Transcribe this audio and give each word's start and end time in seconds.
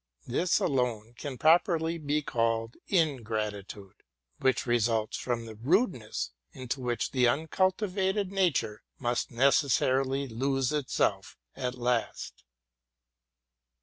This 0.25 0.57
alons 0.57 1.15
can 1.15 1.37
properly 1.37 1.99
be 1.99 2.23
called 2.23 2.75
ingratitude, 2.87 4.01
which 4.39 4.65
results 4.65 5.15
from 5.15 5.45
the 5.45 5.53
RELATING 5.53 5.59
TO 5.59 5.59
MY 5.59 5.75
LIFE. 5.75 5.79
at 5.79 5.79
rudeness 6.03 6.31
into 6.53 6.81
which 6.81 7.11
the 7.11 7.27
uncultivated 7.27 8.31
nature 8.31 8.81
must 8.97 9.29
necessarily 9.29 10.27
lose 10.27 10.73
itself 10.73 11.37
at 11.55 11.75
last. 11.75 12.43